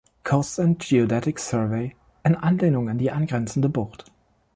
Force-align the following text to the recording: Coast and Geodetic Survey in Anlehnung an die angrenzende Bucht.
Coast 0.23 0.57
and 0.57 0.79
Geodetic 0.79 1.37
Survey 1.37 1.93
in 2.25 2.33
Anlehnung 2.33 2.89
an 2.89 2.97
die 2.97 3.11
angrenzende 3.11 3.69
Bucht. 3.69 4.05